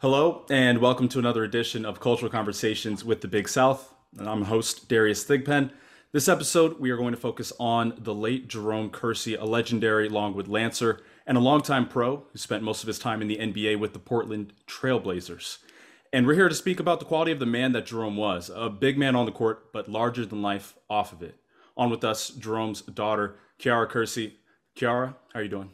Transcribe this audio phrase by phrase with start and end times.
[0.00, 3.92] Hello, and welcome to another edition of Cultural Conversations with the Big South.
[4.16, 5.72] And I'm host Darius Thigpen.
[6.12, 10.46] This episode, we are going to focus on the late Jerome Kersey, a legendary Longwood
[10.46, 13.92] Lancer and a longtime pro who spent most of his time in the NBA with
[13.92, 15.58] the Portland Trailblazers.
[16.12, 18.70] And we're here to speak about the quality of the man that Jerome was a
[18.70, 21.40] big man on the court, but larger than life off of it.
[21.76, 24.36] On with us, Jerome's daughter, Kiara Kersey.
[24.76, 25.72] Kiara, how are you doing?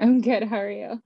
[0.00, 0.42] I'm good.
[0.42, 1.00] How are you?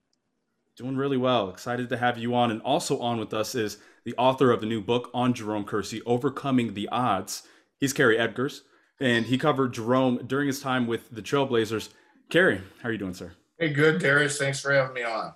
[0.79, 1.51] Doing really well.
[1.51, 2.53] Excited to have you on.
[2.53, 6.01] And also on with us is the author of the new book on Jerome Kersey,
[6.07, 7.43] Overcoming the Odds.
[7.79, 8.63] He's Kerry Eggers,
[9.01, 11.89] and he covered Jerome during his time with the Trailblazers.
[12.31, 13.33] Kerry, how are you doing, sir?
[13.59, 14.39] Hey, good, Darius.
[14.39, 15.33] Thanks for having me on.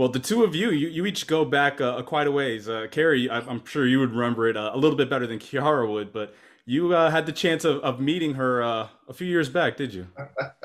[0.00, 2.70] Well, the two of you, you, you each go back uh, quite a ways.
[2.70, 5.38] Uh, Kerry, I, am sure you would remember it uh, a little bit better than
[5.38, 9.26] Kiara would, but you uh, had the chance of, of meeting her uh, a few
[9.26, 10.06] years back, did you?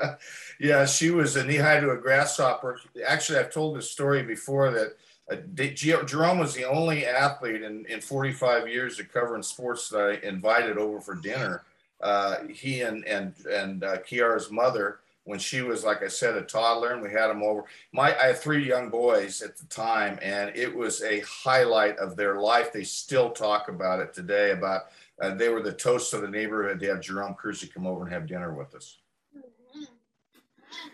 [0.58, 2.80] yeah, she was a knee high to a grasshopper.
[3.06, 4.96] Actually, I've told this story before that
[5.30, 10.26] uh, Jerome was the only athlete in, in 45 years of covering sports that I
[10.26, 11.64] invited over for dinner.
[12.00, 16.42] Uh, he and and and uh, Kiara's mother, when she was like I said, a
[16.42, 17.64] toddler, and we had them over.
[17.92, 22.16] My I had three young boys at the time, and it was a highlight of
[22.16, 22.72] their life.
[22.72, 24.82] They still talk about it today about
[25.20, 28.12] uh, they were the toast of the neighborhood to have Jerome Kersey come over and
[28.12, 28.98] have dinner with us.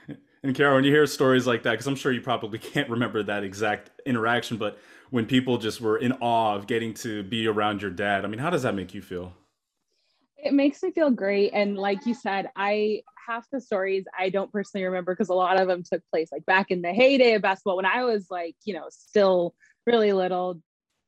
[0.44, 3.22] And Carol, when you hear stories like that, because I'm sure you probably can't remember
[3.22, 4.76] that exact interaction, but
[5.10, 8.40] when people just were in awe of getting to be around your dad, I mean,
[8.40, 9.34] how does that make you feel?
[10.42, 11.52] It makes me feel great.
[11.54, 15.60] And like you said, I half the stories I don't personally remember because a lot
[15.60, 18.56] of them took place like back in the heyday of basketball when I was like,
[18.64, 19.54] you know, still
[19.86, 20.60] really little,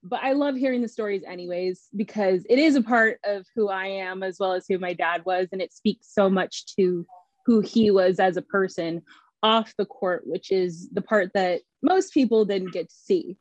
[0.04, 3.86] but I love hearing the stories anyways because it is a part of who I
[3.86, 7.04] am as well as who my dad was and it speaks so much to
[7.46, 9.02] who he was as a person
[9.42, 13.36] off the court which is the part that most people didn't get to see.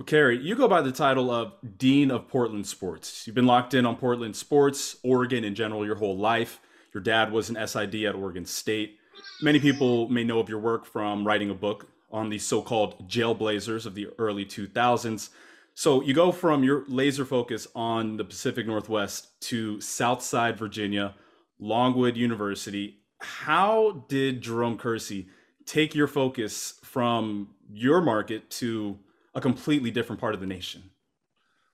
[0.00, 3.26] Well, Kerry, you go by the title of Dean of Portland Sports.
[3.26, 6.58] You've been locked in on Portland sports, Oregon in general, your whole life.
[6.94, 8.96] Your dad was an SID at Oregon State.
[9.42, 13.84] Many people may know of your work from writing a book on the so-called jailblazers
[13.84, 15.28] of the early 2000s.
[15.74, 21.14] So you go from your laser focus on the Pacific Northwest to Southside Virginia,
[21.58, 23.00] Longwood University.
[23.18, 25.28] How did Jerome Kersey
[25.66, 28.98] take your focus from your market to
[29.34, 30.82] a completely different part of the nation?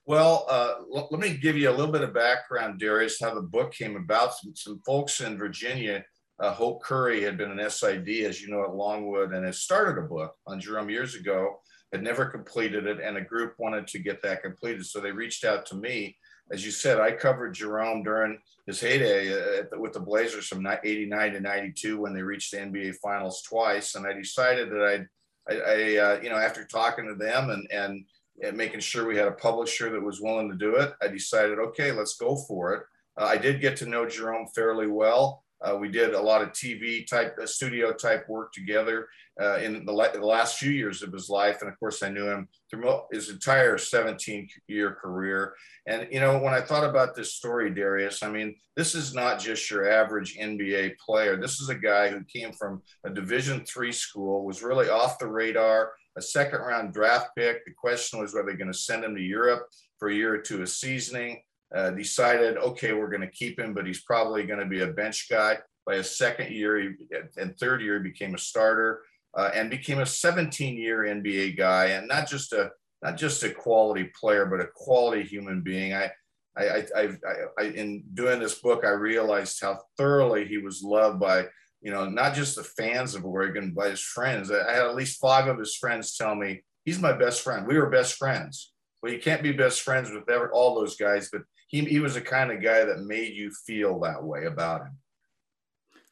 [0.04, 3.42] Well, uh, l- let me give you a little bit of background, Darius, how the
[3.42, 4.34] book came about.
[4.34, 6.04] Some, some folks in Virginia
[6.38, 9.98] uh, Hope Curry had been an SID, as you know, at Longwood and had started
[9.98, 11.60] a book on Jerome years ago,
[11.92, 14.84] had never completed it, and a group wanted to get that completed.
[14.84, 16.16] So they reached out to me.
[16.52, 20.66] As you said, I covered Jerome during his heyday uh, the, with the Blazers from
[20.66, 23.94] 89 to 92 when they reached the NBA Finals twice.
[23.94, 25.06] And I decided that I'd,
[25.48, 28.04] I, I uh, you know, after talking to them and, and,
[28.42, 31.58] and making sure we had a publisher that was willing to do it, I decided,
[31.58, 32.82] okay, let's go for it.
[33.18, 35.44] Uh, I did get to know Jerome fairly well.
[35.60, 39.08] Uh, we did a lot of TV type, uh, studio type work together
[39.40, 41.60] uh, in the, la- the, last few years of his life.
[41.60, 45.54] And of course, I knew him through his entire 17 year career.
[45.86, 49.38] And, you know, when I thought about this story, Darius, I mean, this is not
[49.38, 51.36] just your average NBA player.
[51.36, 55.26] This is a guy who came from a Division three school, was really off the
[55.26, 57.64] radar, a second round draft pick.
[57.64, 59.66] The question was whether they're going to send him to Europe
[59.98, 61.42] for a year or two of seasoning
[61.74, 64.86] uh, decided, okay, we're going to keep him, but he's probably going to be a
[64.86, 65.58] bench guy.
[65.84, 66.90] By his second year he,
[67.36, 69.02] and third year, he became a starter
[69.34, 72.70] uh, and became a 17 year NBA guy, and not just a
[73.02, 75.94] not just a quality player, but a quality human being.
[75.94, 76.10] I,
[76.56, 81.20] I, I, I, I in doing this book, I realized how thoroughly he was loved
[81.20, 81.46] by
[81.82, 84.50] you know not just the fans of Oregon, but his friends.
[84.50, 87.66] I had at least five of his friends tell me he's my best friend.
[87.66, 88.72] We were best friends.
[89.02, 92.14] Well, you can't be best friends with ever, all those guys, but he, he was
[92.14, 94.98] the kind of guy that made you feel that way about him.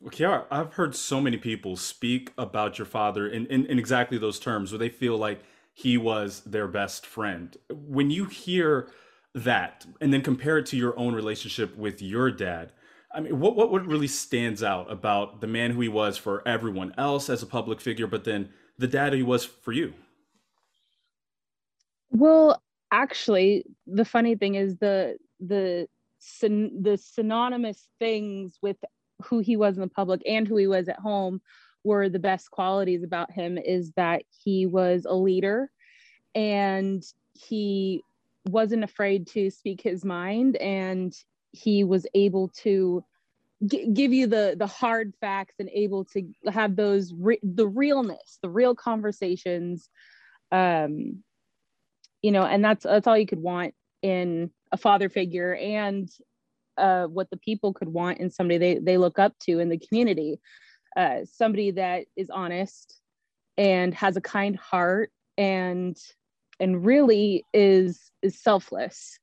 [0.04, 4.18] Well, Kiara, I've heard so many people speak about your father in, in, in exactly
[4.18, 5.40] those terms where they feel like
[5.72, 7.56] he was their best friend.
[7.70, 8.90] When you hear
[9.34, 12.72] that and then compare it to your own relationship with your dad,
[13.14, 16.46] I mean, what, what, what really stands out about the man who he was for
[16.46, 19.94] everyone else as a public figure, but then the dad he was for you?
[22.10, 22.62] Well,
[22.92, 25.88] actually, the funny thing is the the
[26.40, 28.76] the synonymous things with
[29.24, 31.40] who he was in the public and who he was at home
[31.82, 35.70] were the best qualities about him is that he was a leader
[36.34, 38.02] and he
[38.46, 41.14] wasn't afraid to speak his mind and
[41.52, 43.04] he was able to
[43.66, 48.38] g- give you the the hard facts and able to have those re- the realness
[48.42, 49.88] the real conversations
[50.52, 51.22] um,
[52.22, 56.08] you know, and that's that's all you could want in a father figure and
[56.76, 59.78] uh, what the people could want in somebody they, they look up to in the
[59.78, 60.40] community.
[60.96, 63.00] Uh, somebody that is honest
[63.56, 65.96] and has a kind heart and
[66.60, 69.18] and really is is selfless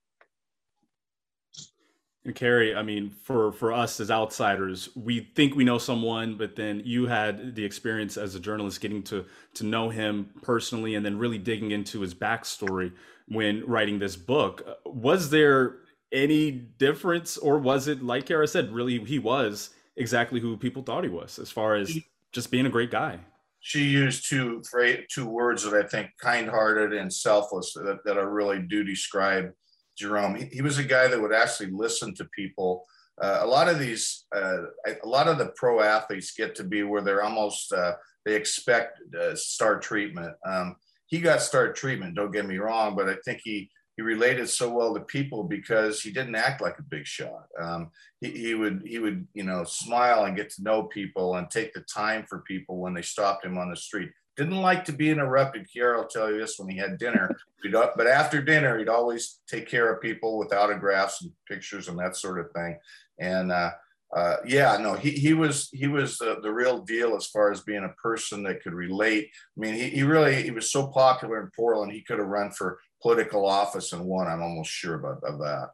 [2.23, 6.55] and Kerry, I mean, for for us as outsiders, we think we know someone, but
[6.55, 9.25] then you had the experience as a journalist getting to
[9.55, 12.93] to know him personally, and then really digging into his backstory
[13.27, 14.63] when writing this book.
[14.85, 15.77] Was there
[16.11, 21.03] any difference, or was it like Kara said, really he was exactly who people thought
[21.03, 21.97] he was, as far as
[22.31, 23.19] just being a great guy?
[23.59, 24.61] She used two
[25.09, 29.51] two words that I think kind-hearted and selfless that, that I really do describe
[29.97, 30.35] Jerome.
[30.35, 32.85] He, he was a guy that would actually listen to people.
[33.21, 34.63] Uh, a lot of these, uh,
[35.03, 37.93] a lot of the pro athletes get to be where they're almost uh,
[38.25, 40.33] they expect uh, star treatment.
[40.45, 40.75] Um,
[41.05, 42.15] he got star treatment.
[42.15, 43.69] Don't get me wrong, but I think he
[44.01, 47.45] he related so well to people because he didn't act like a big shot.
[47.59, 51.49] Um, he, he would he would you know smile and get to know people and
[51.49, 54.09] take the time for people when they stopped him on the street.
[54.37, 55.67] Didn't like to be interrupted.
[55.67, 57.35] Kiara will tell you this when he had dinner.
[57.71, 62.15] but after dinner, he'd always take care of people with autographs and pictures and that
[62.15, 62.79] sort of thing.
[63.19, 63.71] And uh,
[64.15, 67.61] uh, yeah, no, he, he was he was the, the real deal as far as
[67.61, 69.29] being a person that could relate.
[69.55, 72.51] I mean, he, he really he was so popular in Portland, he could have run
[72.51, 74.27] for political office and won.
[74.27, 75.69] I'm almost sure about of that.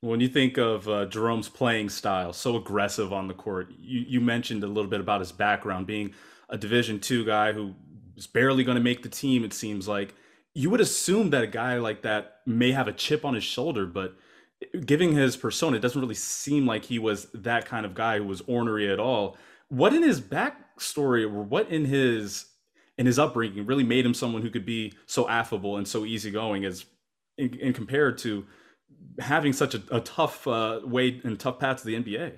[0.00, 4.20] When you think of uh, Jerome's playing style, so aggressive on the court, you, you
[4.20, 6.14] mentioned a little bit about his background being
[6.48, 7.74] a Division two guy who
[8.16, 9.44] is barely going to make the team.
[9.44, 10.14] It seems like
[10.54, 13.86] you would assume that a guy like that may have a chip on his shoulder,
[13.86, 14.14] but
[14.84, 18.24] giving his persona, it doesn't really seem like he was that kind of guy who
[18.24, 19.36] was ornery at all.
[19.68, 22.46] What in his backstory, or what in his
[22.98, 26.64] in his upbringing, really made him someone who could be so affable and so easygoing,
[26.64, 26.86] as
[27.36, 28.46] in, in compared to
[29.18, 32.32] having such a, a tough uh, way and tough path to the NBA.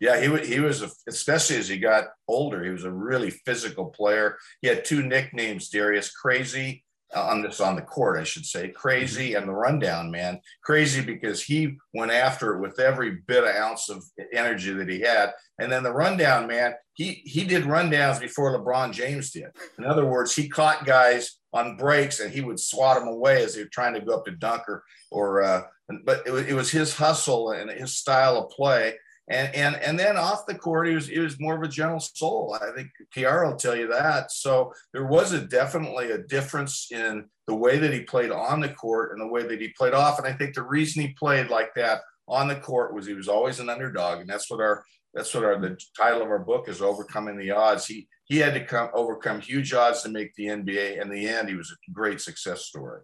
[0.00, 3.86] Yeah, he, he was, a, especially as he got older, he was a really physical
[3.86, 4.38] player.
[4.62, 6.84] He had two nicknames, Darius Crazy,
[7.14, 9.38] on this on the court, I should say, Crazy mm-hmm.
[9.38, 10.40] and the Rundown Man.
[10.62, 15.00] Crazy because he went after it with every bit of ounce of energy that he
[15.00, 15.32] had.
[15.58, 19.48] And then the Rundown Man, he, he did rundowns before LeBron James did.
[19.78, 23.54] In other words, he caught guys on breaks and he would swat them away as
[23.54, 25.62] they were trying to go up to dunker or, uh,
[26.04, 28.94] but it was, it was his hustle and his style of play
[29.30, 32.00] and and and then off the court, he was he was more of a gentle
[32.00, 32.56] soul.
[32.60, 34.32] I think Kiara will tell you that.
[34.32, 38.70] So there was a definitely a difference in the way that he played on the
[38.70, 40.18] court and the way that he played off.
[40.18, 43.28] And I think the reason he played like that on the court was he was
[43.28, 44.82] always an underdog, and that's what our
[45.12, 47.86] that's what our the title of our book is overcoming the odds.
[47.86, 51.02] He he had to come overcome huge odds to make the NBA.
[51.02, 53.02] In the end, he was a great success story.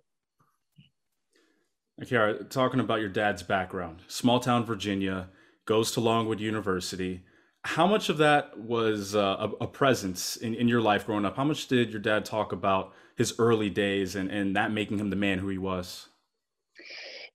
[2.00, 5.28] Kiara, talking about your dad's background, small town Virginia
[5.66, 7.22] goes to Longwood University.
[7.64, 11.36] How much of that was uh, a, a, presence in, in your life growing up?
[11.36, 15.08] How much did your dad talk about his early days and, and that making him
[15.08, 16.08] the man who he was?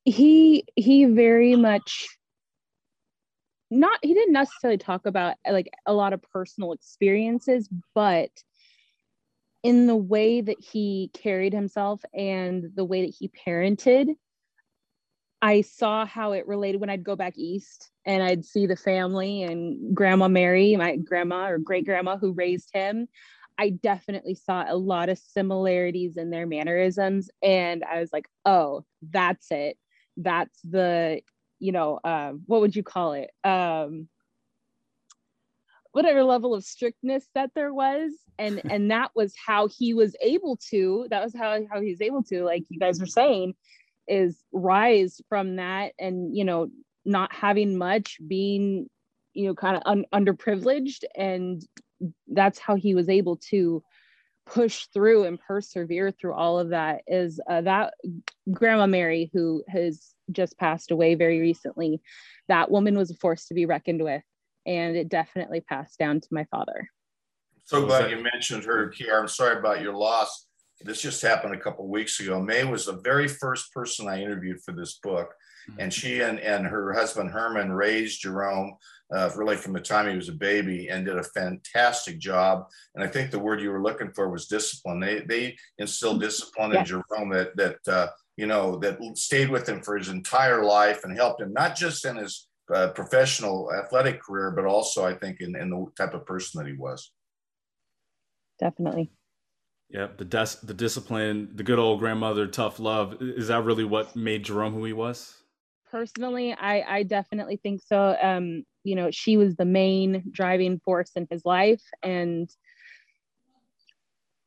[0.06, 2.08] He he very much
[3.72, 8.30] not he didn't necessarily talk about like a lot of personal experiences, but
[9.64, 14.16] in the way that he carried himself and the way that he parented,
[15.42, 19.44] I saw how it related when I'd go back east and I'd see the family
[19.44, 23.08] and Grandma Mary, my grandma or great grandma who raised him.
[23.58, 27.30] I definitely saw a lot of similarities in their mannerisms.
[27.42, 29.78] And I was like, oh, that's it.
[30.18, 31.22] That's the,
[31.60, 33.32] you know, um, what would you call it?
[33.44, 34.08] Um,
[35.92, 40.58] whatever level of strictness that there was and and that was how he was able
[40.70, 43.54] to that was how how he was able to like you guys were saying
[44.10, 46.70] is rise from that and you know
[47.06, 48.88] not having much being
[49.34, 51.04] you know kind of un- underprivileged.
[51.16, 51.62] And
[52.28, 53.84] that's how he was able to
[54.46, 57.94] push through and persevere through all of that is uh, that
[58.52, 62.02] grandma mary who has just passed away very recently
[62.48, 64.24] that woman was a force to be reckoned with.
[64.66, 66.90] And it definitely passed down to my father.
[67.66, 69.22] So glad you mentioned her Kiara.
[69.22, 70.48] i'm sorry about your loss
[70.82, 72.42] this just happened a couple weeks ago.
[72.42, 75.34] May was the very first person I interviewed for this book,
[75.70, 75.80] mm-hmm.
[75.82, 78.76] and she and, and her husband Herman raised Jerome
[79.14, 82.68] uh, really from the time he was a baby and did a fantastic job.
[82.96, 85.00] And I think the word you were looking for was discipline.
[85.00, 88.08] They they instilled discipline in Jerome that that uh,
[88.38, 92.06] you know that stayed with him for his entire life and helped him not just
[92.06, 96.26] in his uh, professional athletic career, but also I think in, in the type of
[96.26, 97.12] person that he was.
[98.60, 99.12] Definitely.
[99.90, 103.18] Yeah, the des- the discipline, the good old grandmother, tough love.
[103.22, 105.36] Is that really what made Jerome who he was?
[105.90, 108.16] Personally, I I definitely think so.
[108.22, 112.50] Um, you know, she was the main driving force in his life, and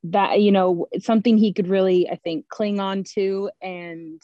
[0.04, 4.20] that you know something he could really i think cling on to and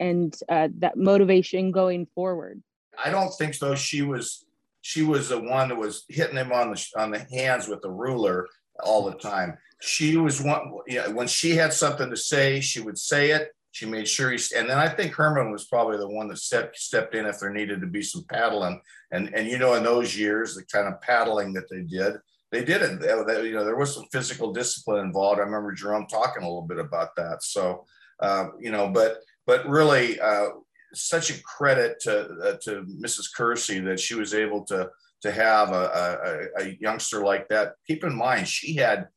[0.00, 2.62] and uh, that motivation going forward
[3.02, 4.44] i don't think so she was
[4.80, 7.90] she was the one that was hitting him on the on the hands with the
[7.90, 8.48] ruler
[8.82, 10.72] all the time she was one
[11.12, 14.68] when she had something to say she would say it she made sure he and
[14.68, 17.80] then i think herman was probably the one that stepped stepped in if there needed
[17.80, 18.80] to be some paddling
[19.12, 22.14] and and you know in those years the kind of paddling that they did
[22.50, 23.00] they did it.
[23.00, 25.38] They, you know, there was some physical discipline involved.
[25.38, 27.42] I remember Jerome talking a little bit about that.
[27.42, 27.84] So,
[28.20, 30.48] uh, you know, but but really, uh,
[30.94, 33.26] such a credit to uh, to Mrs.
[33.36, 34.88] Kersey that she was able to
[35.22, 37.74] to have a, a, a youngster like that.
[37.86, 39.08] Keep in mind, she had,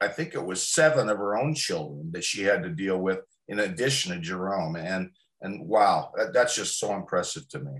[0.00, 3.20] I think it was seven of her own children that she had to deal with
[3.48, 4.76] in addition to Jerome.
[4.76, 5.10] And
[5.42, 7.72] and wow, that, that's just so impressive to me.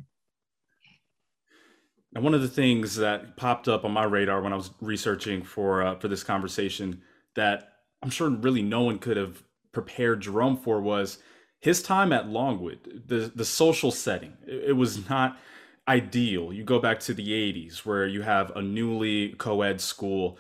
[2.15, 5.43] And one of the things that popped up on my radar when I was researching
[5.43, 7.03] for uh, for this conversation
[7.35, 9.43] that I'm sure really no one could have
[9.73, 11.19] prepared Jerome for was
[11.61, 13.03] his time at Longwood.
[13.07, 15.39] The the social setting it, it was not
[15.89, 16.53] ideal.
[16.53, 20.39] You go back to the 80s where you have a newly co-ed school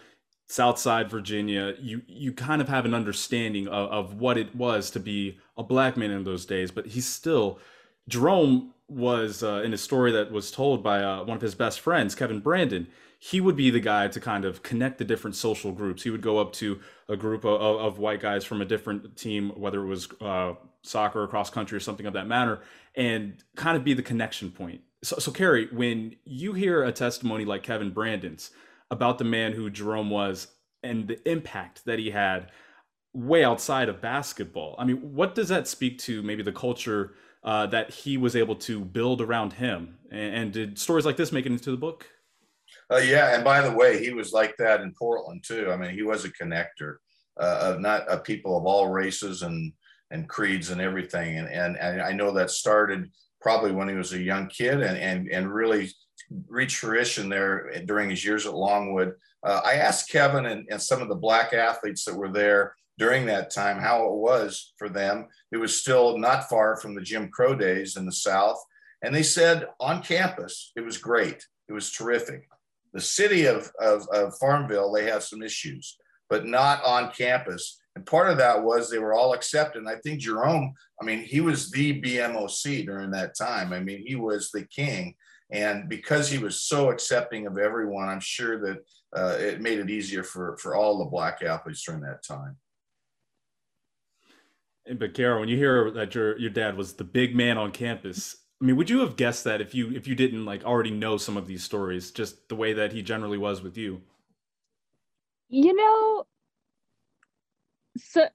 [0.48, 5.00] Southside Virginia, you you kind of have an understanding of, of what it was to
[5.00, 7.58] be a black man in those days, but he's still
[8.08, 11.80] Jerome was uh, in a story that was told by uh, one of his best
[11.80, 12.86] friends, Kevin Brandon.
[13.18, 16.04] He would be the guy to kind of connect the different social groups.
[16.04, 19.50] He would go up to a group of, of white guys from a different team,
[19.56, 22.60] whether it was uh, soccer or cross country or something of that matter,
[22.94, 24.82] and kind of be the connection point.
[25.06, 28.50] So, so, Kerry, when you hear a testimony like Kevin Brandon's
[28.90, 30.48] about the man who Jerome was
[30.82, 32.50] and the impact that he had
[33.14, 37.14] way outside of basketball, I mean, what does that speak to maybe the culture?
[37.46, 39.96] uh, that he was able to build around him.
[40.10, 42.06] And, and did stories like this make it into the book?
[42.92, 45.70] Uh, yeah, and by the way, he was like that in Portland too.
[45.70, 46.96] I mean, he was a connector
[47.40, 49.72] uh, of not of people of all races and
[50.10, 51.38] and creeds and everything.
[51.38, 53.10] And, and and I know that started
[53.40, 55.90] probably when he was a young kid and and and really
[56.48, 59.14] reached fruition there during his years at Longwood.
[59.44, 63.26] Uh, I asked Kevin and, and some of the black athletes that were there during
[63.26, 65.28] that time how it was for them.
[65.52, 68.58] It was still not far from the Jim Crow days in the South.
[69.02, 71.46] And they said on campus, it was great.
[71.68, 72.48] It was terrific.
[72.92, 75.98] The city of, of, of Farmville, they have some issues,
[76.30, 77.78] but not on campus.
[77.96, 79.78] And part of that was they were all accepted.
[79.78, 83.72] And I think Jerome, I mean, he was the BMOC during that time.
[83.72, 85.14] I mean, he was the king.
[85.50, 88.78] And because he was so accepting of everyone, I'm sure that
[89.16, 92.58] uh, it made it easier for, for all the black athletes during that time.
[94.98, 98.36] But Carol, when you hear that your your dad was the big man on campus,
[98.62, 101.16] I mean, would you have guessed that if you if you didn't like already know
[101.16, 104.02] some of these stories, just the way that he generally was with you?
[105.48, 106.24] You know,
[107.96, 108.26] so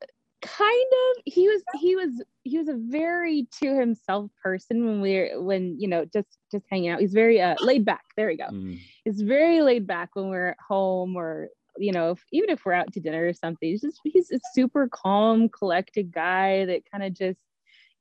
[0.41, 5.15] kind of he was he was he was a very to himself person when we
[5.15, 6.99] are when you know just just hanging out.
[6.99, 8.03] He's very uh laid back.
[8.17, 8.45] There we go.
[8.45, 8.79] Mm.
[9.05, 12.73] he's very laid back when we're at home or you know, if, even if we're
[12.73, 17.03] out to dinner or something, he's just he's a super calm, collected guy that kind
[17.03, 17.39] of just,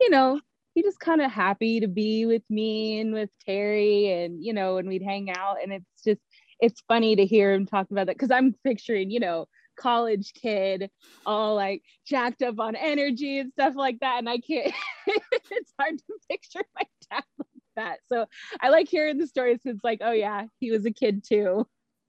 [0.01, 0.41] you know,
[0.75, 4.79] he just kind of happy to be with me and with Terry and you know,
[4.79, 5.57] and we'd hang out.
[5.63, 6.21] And it's just
[6.61, 9.47] it's funny to hear him talk about that because I'm picturing, you know,
[9.81, 10.91] college kid
[11.25, 14.19] all like jacked up on energy and stuff like that.
[14.19, 14.73] And I can't
[15.07, 17.47] it's hard to picture my dad like
[17.77, 17.99] that.
[18.09, 18.27] So
[18.61, 19.61] I like hearing the stories.
[19.65, 21.67] It's like, oh yeah, he was a kid too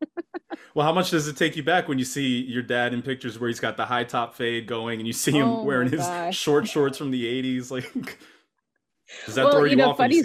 [0.76, 3.40] well, how much does it take you back when you see your dad in pictures
[3.40, 6.02] where he's got the high top fade going and you see him oh wearing his
[6.02, 6.38] gosh.
[6.38, 7.72] short shorts from the 80s?
[7.72, 7.94] Like,
[9.26, 10.22] does that well, throw you, you know, off funny,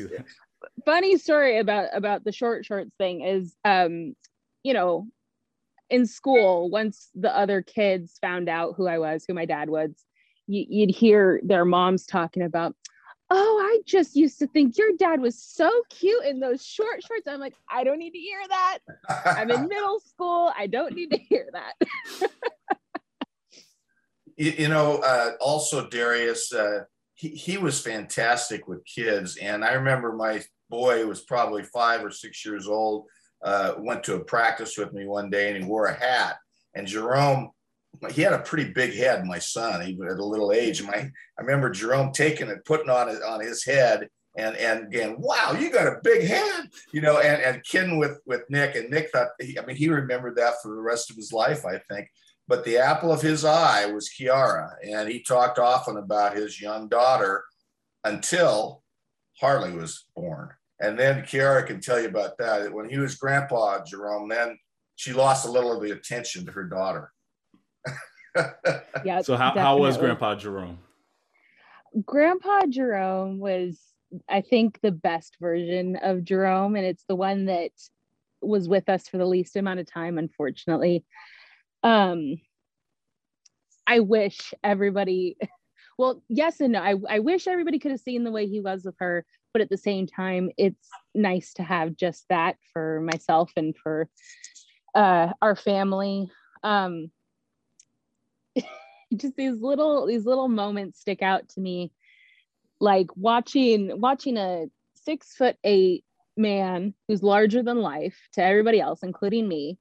[0.85, 4.15] funny story about about the short shorts thing is, um,
[4.63, 5.07] you know,
[5.91, 9.91] in school, once the other kids found out who I was, who my dad was,
[10.47, 12.75] you, you'd hear their moms talking about,
[13.31, 17.27] oh, I just used to think your dad was so cute in those short shorts.
[17.27, 18.79] I'm like, I don't need to hear that.
[19.25, 20.53] I'm in middle school.
[20.57, 22.31] I don't need to hear that.
[24.37, 29.37] you, you, know, uh, also Darius, uh, he, he was fantastic with kids.
[29.39, 33.07] And I remember my boy was probably five or six years old,
[33.45, 36.37] uh, went to a practice with me one day and he wore a hat.
[36.75, 37.51] And Jerome
[38.11, 40.83] he had a pretty big head, my son, even at a little age.
[40.83, 45.17] My, I remember Jerome taking it, putting on it on his head, and and again,
[45.19, 48.91] wow, you got a big head, you know, and and kidding with with Nick, and
[48.91, 51.81] Nick thought, he, I mean, he remembered that for the rest of his life, I
[51.91, 52.09] think.
[52.49, 54.71] but the apple of his eye was Kiara.
[54.83, 57.45] And he talked often about his young daughter
[58.05, 58.83] until
[59.41, 60.51] Harley was born.
[60.81, 62.73] And then Kiara can tell you about that.
[62.73, 64.59] When he was grandpa, Jerome, then
[64.97, 67.13] she lost a little of the attention to her daughter.
[69.05, 69.23] yeah.
[69.23, 70.79] So how, how was Grandpa Jerome?
[72.05, 73.79] Grandpa Jerome was,
[74.29, 77.71] I think, the best version of Jerome, and it's the one that
[78.43, 81.05] was with us for the least amount of time, unfortunately.
[81.83, 82.37] Um,
[83.87, 85.37] I wish everybody,
[85.99, 86.81] well, yes and no.
[86.81, 89.25] I, I wish everybody could have seen the way he was with her,
[89.57, 94.07] but at the same time, it's nice to have just that for myself and for
[94.95, 96.31] uh, our family.
[96.63, 97.11] Um,
[99.17, 101.91] just these little these little moments stick out to me
[102.81, 106.05] like watching watching a six foot eight
[106.37, 109.79] man who's larger than life to everybody else including me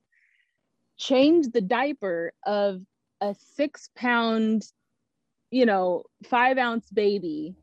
[0.97, 2.79] change the diaper of
[3.19, 4.63] a six pound
[5.51, 7.55] you know five ounce baby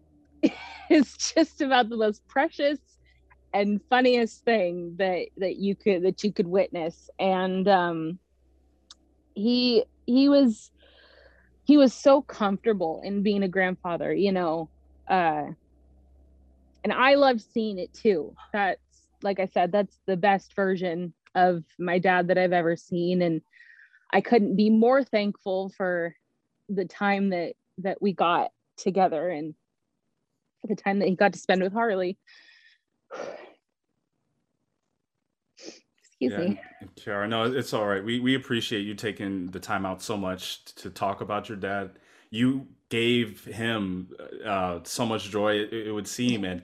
[0.90, 2.78] is just about the most precious
[3.54, 8.18] and funniest thing that that you could that you could witness and um
[9.34, 10.70] he he was
[11.64, 14.70] he was so comfortable in being a grandfather, you know.
[15.08, 15.44] Uh,
[16.84, 18.34] and I love seeing it too.
[18.52, 18.80] That's
[19.22, 23.22] like I said, that's the best version of my dad that I've ever seen.
[23.22, 23.40] And
[24.12, 26.14] I couldn't be more thankful for
[26.68, 29.54] the time that that we got together and
[30.68, 32.18] the time that he got to spend with Harley.
[35.58, 36.60] Excuse yeah, me.
[36.96, 38.04] Kiara, no, it's all right.
[38.04, 41.98] We we appreciate you taking the time out so much to talk about your dad.
[42.30, 44.08] You gave him
[44.44, 46.62] uh, so much joy, it, it, would seem, and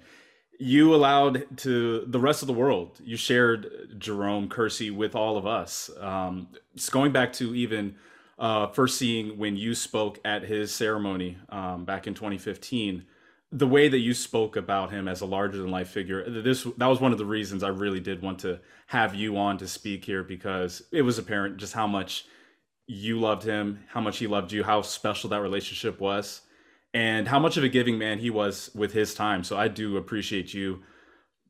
[0.59, 3.01] you allowed to the rest of the world.
[3.03, 5.91] You shared Jerome Kersey with all of us.
[5.99, 7.97] Um, it's going back to even
[8.39, 13.05] uh, first seeing when you spoke at his ceremony um, back in 2015
[13.51, 16.87] the way that you spoke about him as a larger than life figure this that
[16.87, 20.05] was one of the reasons i really did want to have you on to speak
[20.05, 22.27] here because it was apparent just how much
[22.87, 26.43] you loved him how much he loved you how special that relationship was
[26.95, 29.45] and how much of a giving man he was with his time.
[29.45, 30.83] So i do appreciate you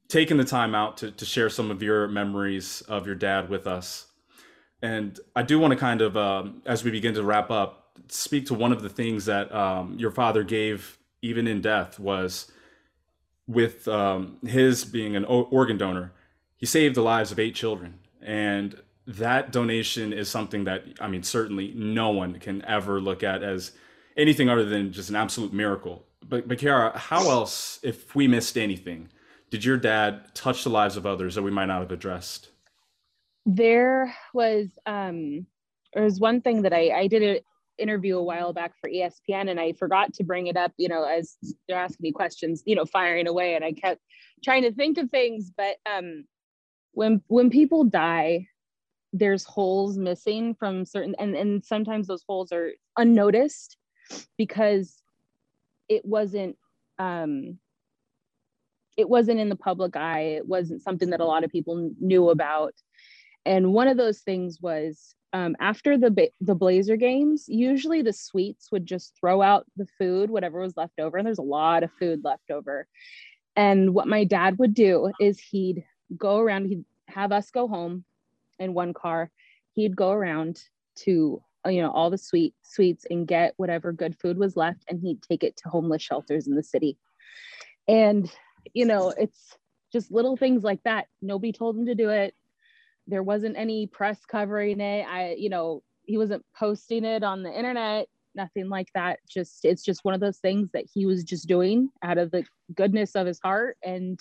[0.09, 3.67] taking the time out to, to share some of your memories of your dad with
[3.67, 4.07] us.
[4.83, 8.47] And i do want to kind of um, as we begin to wrap up speak
[8.47, 12.51] to one of the things that um, your father gave even in death, was
[13.47, 16.13] with um, his being an organ donor,
[16.57, 17.99] he saved the lives of eight children.
[18.21, 23.43] And that donation is something that, I mean, certainly no one can ever look at
[23.43, 23.73] as
[24.17, 26.05] anything other than just an absolute miracle.
[26.29, 29.09] But, but Kiara, how else, if we missed anything,
[29.51, 32.51] did your dad touch the lives of others that we might not have addressed?
[33.47, 35.47] There was, um,
[35.95, 37.47] there was one thing that I, I did it
[37.79, 41.05] interview a while back for ESPN and I forgot to bring it up, you know,
[41.05, 41.37] as
[41.67, 44.01] they're asking me questions, you know, firing away and I kept
[44.45, 46.25] trying to think of things, but um
[46.93, 48.47] when when people die,
[49.13, 53.77] there's holes missing from certain and and sometimes those holes are unnoticed
[54.37, 55.03] because
[55.89, 56.57] it wasn't
[56.99, 57.59] um
[58.99, 60.35] it wasn't in the public eye.
[60.39, 62.75] It wasn't something that a lot of people knew about.
[63.49, 68.71] And one of those things was um, after the the Blazer games, usually the suites
[68.71, 71.91] would just throw out the food, whatever was left over, and there's a lot of
[71.99, 72.87] food left over.
[73.57, 75.83] And what my dad would do is he'd
[76.15, 78.05] go around, he'd have us go home
[78.59, 79.31] in one car.
[79.73, 80.63] He'd go around
[81.05, 85.01] to you know all the sweet suites and get whatever good food was left, and
[85.01, 86.99] he'd take it to homeless shelters in the city.
[87.89, 88.31] And
[88.75, 89.57] you know, it's
[89.91, 91.07] just little things like that.
[91.23, 92.35] Nobody told him to do it
[93.09, 95.07] there wasn't any press covering it.
[95.09, 99.19] I you know he wasn't posting it on the internet nothing like that.
[99.29, 102.45] Just it's just one of those things that he was just doing out of the
[102.75, 103.77] goodness of his heart.
[103.83, 104.19] And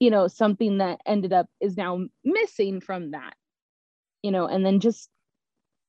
[0.00, 3.34] you know something that ended up is now missing from that
[4.22, 5.10] you know and then just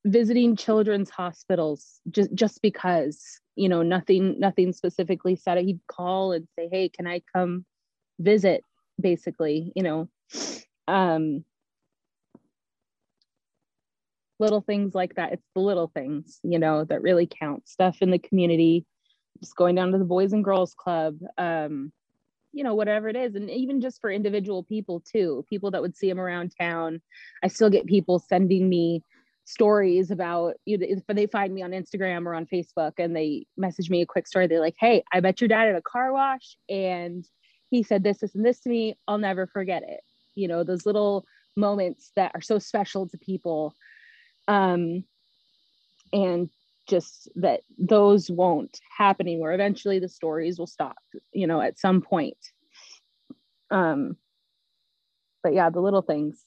[0.06, 5.66] visiting children's hospitals just just because you know nothing nothing specifically said it.
[5.66, 7.66] He'd call and say hey can i come
[8.20, 8.64] visit?
[9.00, 10.10] basically you know.
[10.88, 11.46] Um
[14.41, 15.32] little things like that.
[15.32, 17.69] It's the little things, you know, that really count.
[17.69, 18.86] Stuff in the community,
[19.39, 21.93] just going down to the Boys and Girls Club, um,
[22.51, 23.36] you know, whatever it is.
[23.36, 27.01] And even just for individual people too, people that would see them around town.
[27.43, 29.04] I still get people sending me
[29.45, 33.45] stories about you know, if they find me on Instagram or on Facebook and they
[33.58, 34.47] message me a quick story.
[34.47, 37.23] They're like, hey, I met your dad at a car wash and
[37.69, 38.97] he said this, this, and this to me.
[39.08, 40.01] I'll never forget it.
[40.34, 41.25] You know, those little
[41.56, 43.75] moments that are so special to people
[44.52, 45.06] um,
[46.12, 46.50] and
[46.90, 49.54] just that those won't happen anymore.
[49.54, 50.98] Eventually the stories will stop
[51.32, 52.38] you know at some point.
[53.70, 54.18] Um
[55.42, 56.44] but yeah the little things.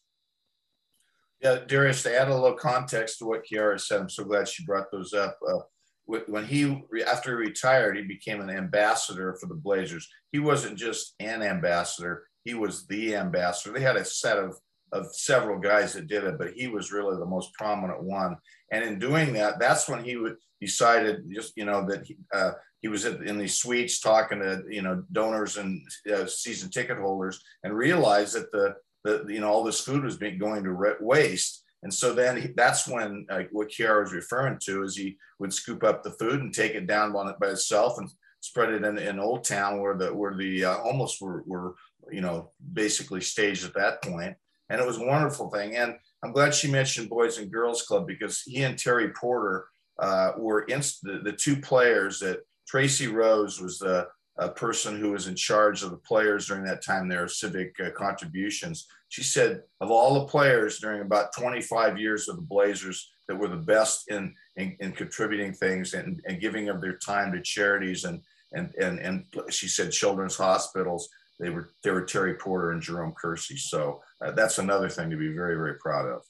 [1.40, 4.64] Yeah darius to add a little context to what kiara said i'm so glad she
[4.64, 5.38] brought those up.
[5.48, 5.60] Uh,
[6.06, 10.06] when he after he retired he became an ambassador for the blazers.
[10.32, 13.72] He wasn't just an ambassador he was the ambassador.
[13.72, 14.58] They had a set of
[14.94, 18.36] of several guys that did it, but he was really the most prominent one.
[18.70, 20.16] And in doing that, that's when he
[20.60, 24.82] decided just you know that he, uh, he was in these suites talking to you
[24.82, 29.64] know donors and uh, season ticket holders, and realized that the the you know all
[29.64, 31.62] this food was being going to waste.
[31.82, 35.52] And so then he, that's when uh, what Kiara was referring to is he would
[35.52, 38.08] scoop up the food and take it down on it by itself and
[38.40, 41.74] spread it in, in Old Town where the where the uh, homeless were, were
[42.12, 44.36] you know basically staged at that point
[44.70, 45.76] and it was a wonderful thing.
[45.76, 49.66] And I'm glad she mentioned Boys and Girls Club because he and Terry Porter
[49.98, 54.08] uh, were inst- the, the two players that Tracy Rose was the
[54.56, 58.86] person who was in charge of the players during that time, their civic uh, contributions.
[59.08, 63.48] She said, of all the players during about 25 years of the Blazers that were
[63.48, 68.04] the best in, in, in contributing things and, and giving of their time to charities
[68.04, 68.22] and,
[68.52, 71.08] and, and, and she said children's hospitals,
[71.40, 73.56] they were, they were Terry Porter and Jerome Kersey.
[73.56, 76.22] So uh, that's another thing to be very, very proud of.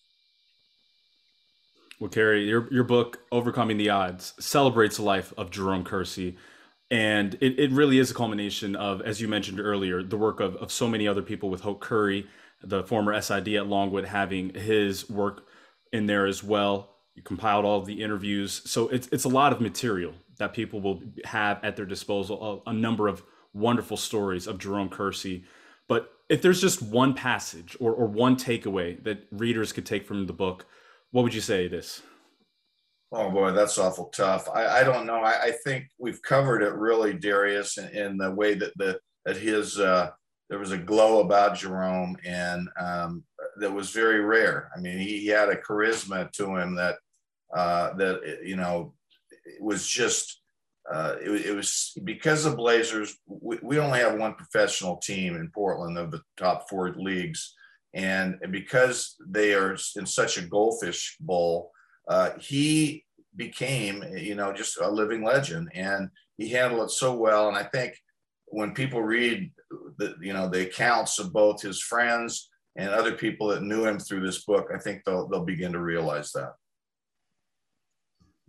[2.00, 6.36] Well, Kerry, your, your book, Overcoming the Odds, celebrates the life of Jerome Kersey.
[6.90, 10.56] And it, it really is a culmination of, as you mentioned earlier, the work of,
[10.56, 12.26] of so many other people with Hope Curry,
[12.62, 15.46] the former SID at Longwood, having his work
[15.92, 16.96] in there as well.
[17.14, 18.62] You compiled all the interviews.
[18.64, 22.70] So it's, it's a lot of material that people will have at their disposal, a,
[22.70, 23.22] a number of
[23.54, 25.44] wonderful stories of Jerome Kersey.
[25.88, 30.26] But if there's just one passage or, or one takeaway that readers could take from
[30.26, 30.66] the book,
[31.10, 32.02] what would you say it is?
[33.12, 34.48] Oh boy, that's awful tough.
[34.52, 35.20] I, I don't know.
[35.20, 39.36] I, I, think we've covered it really, Darius, in, in the way that the that
[39.36, 40.10] his uh,
[40.50, 43.22] there was a glow about Jerome, and um,
[43.58, 44.70] that was very rare.
[44.76, 46.96] I mean, he, he had a charisma to him that
[47.54, 48.94] uh, that you know
[49.60, 50.40] was just
[50.92, 53.16] uh, it, it, was because of Blazers.
[53.26, 57.54] We, we, only have one professional team in Portland of the top four leagues,
[57.94, 61.70] and because they are in such a goldfish bowl,
[62.08, 67.48] uh, he became you know just a living legend, and he handled it so well.
[67.48, 67.96] And I think
[68.46, 69.50] when people read
[69.96, 73.98] the you know the accounts of both his friends and other people that knew him
[73.98, 76.52] through this book, I think they'll they'll begin to realize that.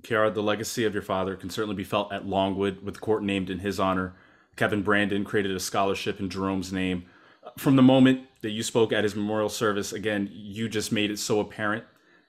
[0.04, 3.24] Kiara, the legacy of your father can certainly be felt at Longwood with the court
[3.24, 4.14] named in his honor.
[4.56, 7.06] Kevin Brandon created a scholarship in Jerome's name.
[7.58, 11.20] From the moment that you spoke at his memorial service, again, you just made it
[11.20, 11.84] so apparent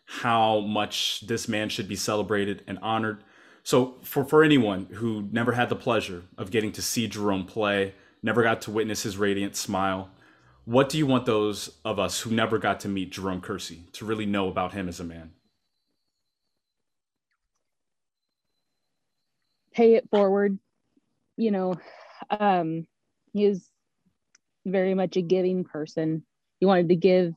[0.06, 3.22] how much this man should be celebrated and honored.
[3.62, 7.94] So, for, for anyone who never had the pleasure of getting to see Jerome play,
[8.22, 10.10] never got to witness his radiant smile,
[10.64, 14.04] what do you want those of us who never got to meet Jerome Kersey to
[14.04, 15.32] really know about him as a man?
[19.76, 20.58] Pay it forward.
[21.36, 21.74] You know
[22.30, 22.86] um
[23.32, 23.70] he's
[24.64, 26.24] very much a giving person.
[26.58, 27.34] He wanted to give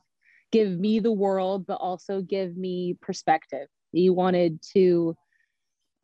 [0.50, 3.68] give me the world but also give me perspective.
[3.92, 5.14] He wanted to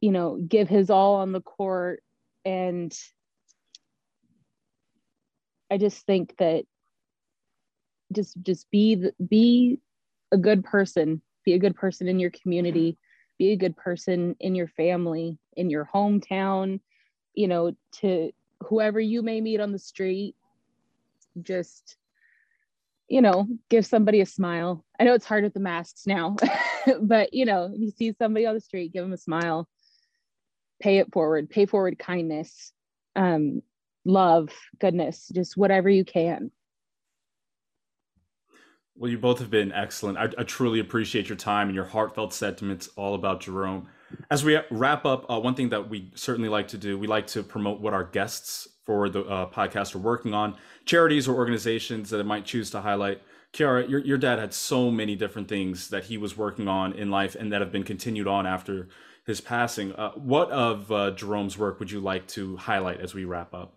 [0.00, 2.02] you know give his all on the court.
[2.44, 2.96] And
[5.68, 6.64] i just think that
[8.12, 9.80] just just be the, be
[10.32, 11.22] a good person.
[11.44, 12.98] Be a good person in your community.
[13.38, 16.80] Be a good person in your family, in your hometown,
[17.34, 18.32] you know, to
[18.64, 20.34] whoever you may meet on the street.
[21.42, 21.96] Just,
[23.08, 24.84] you know, give somebody a smile.
[24.98, 26.36] I know it's hard with the masks now,
[27.00, 29.68] but you know, you see somebody on the street, give them a smile,
[30.80, 32.72] pay it forward, pay forward kindness,
[33.14, 33.62] um,
[34.04, 36.50] love, goodness, just whatever you can.
[38.98, 40.16] Well, you both have been excellent.
[40.16, 43.88] I, I, truly appreciate your time and your heartfelt sentiments all about Jerome.
[44.30, 47.26] As we wrap up, uh, one thing that we certainly like to do, we like
[47.28, 52.10] to promote what our guests for the uh, podcast are working on, charities or organizations
[52.10, 53.20] that it might choose to highlight.
[53.52, 57.10] Kiara, your, your dad had so many different things that he was working on in
[57.10, 58.88] life and that have been continued on after
[59.26, 59.92] his passing.
[59.94, 63.74] Uh, what of uh, Jerome's work would you like to highlight as we wrap up?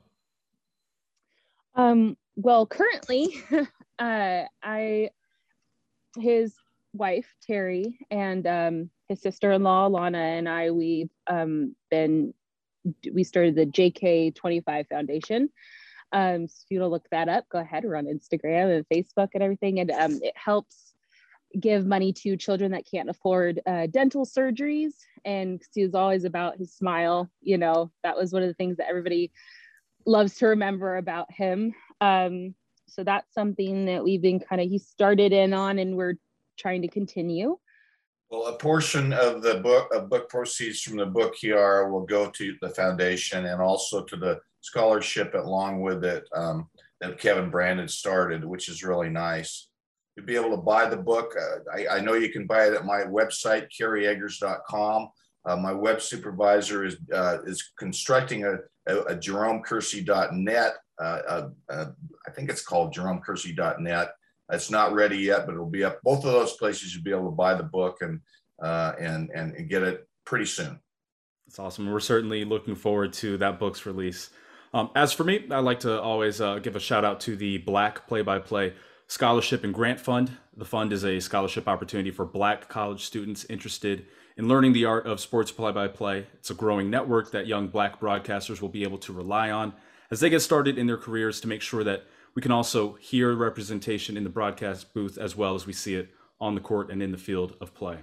[1.75, 3.35] Um, well, currently,
[3.99, 5.09] uh, I,
[6.17, 6.53] his
[6.93, 12.33] wife Terry and um, his sister-in-law Lana and I, we've um, been,
[13.11, 15.49] we started the JK 25 Foundation.
[16.11, 17.83] Um, so if you want to look that up, go ahead.
[17.83, 20.93] We're on Instagram and Facebook and everything, and um, it helps
[21.59, 24.93] give money to children that can't afford uh, dental surgeries.
[25.25, 27.29] And he was always about his smile.
[27.41, 29.31] You know, that was one of the things that everybody
[30.05, 31.73] loves to remember about him.
[32.01, 32.55] Um,
[32.87, 36.15] so that's something that we've been kind of, he started in on and we're
[36.59, 37.57] trying to continue.
[38.29, 42.29] Well, a portion of the book, of book proceeds from the book here will go
[42.29, 46.69] to the foundation and also to the scholarship at Longwood that um,
[47.01, 49.69] that Kevin Brandon started, which is really nice.
[50.15, 51.33] You'll be able to buy the book.
[51.39, 55.09] Uh, I, I, know you can buy it at my website, kerryeggers.com.
[55.45, 60.73] Uh, my web supervisor is uh, is constructing a, a, a jeromekersey.net.
[60.99, 61.85] Uh, uh, uh,
[62.27, 64.11] I think it's called jeromekersey.net.
[64.49, 65.99] It's not ready yet, but it'll be up.
[66.03, 68.21] Both of those places you'll be able to buy the book and
[68.59, 70.79] and, and and get it pretty soon.
[71.47, 71.91] That's awesome.
[71.91, 74.29] We're certainly looking forward to that book's release.
[74.73, 77.57] Um, as for me, I like to always uh, give a shout out to the
[77.57, 78.73] Black Play by Play
[79.07, 80.31] Scholarship and Grant Fund.
[80.55, 84.05] The fund is a scholarship opportunity for Black college students interested
[84.37, 86.27] in learning the art of sports play by play.
[86.35, 89.73] It's a growing network that young Black broadcasters will be able to rely on
[90.11, 92.03] as they get started in their careers to make sure that
[92.35, 96.09] we can also hear representation in the broadcast booth as well as we see it
[96.39, 97.99] on the court and in the field of play.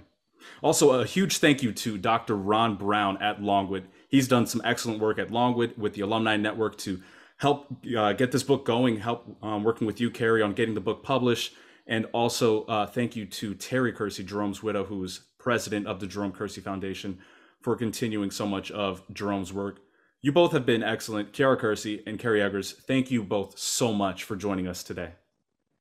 [0.61, 2.35] Also, a huge thank you to Dr.
[2.35, 3.87] Ron Brown at Longwood.
[4.07, 7.01] He's done some excellent work at Longwood with the Alumni Network to
[7.37, 10.81] help uh, get this book going, help um, working with you, Kerry, on getting the
[10.81, 11.53] book published.
[11.85, 16.31] And also, uh, thank you to Terry Kersey, Jerome's widow, who's president of the Jerome
[16.31, 17.19] Kersey Foundation,
[17.61, 19.79] for continuing so much of Jerome's work.
[20.27, 21.31] You both have been excellent.
[21.31, 25.11] Kiara Kersey and Kerry Eggers, thank you both so much for joining us today.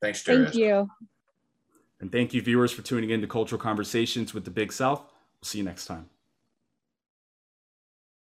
[0.00, 0.44] Thanks, Terry.
[0.44, 0.88] Thank you.
[1.98, 5.00] And thank you, viewers, for tuning in to Cultural Conversations with the Big South.
[5.00, 6.08] We'll see you next time.